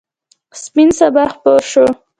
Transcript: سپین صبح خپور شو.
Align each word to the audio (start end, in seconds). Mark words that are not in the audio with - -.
سپین 0.61 0.89
صبح 0.99 1.25
خپور 1.33 1.61
شو. 1.71 1.85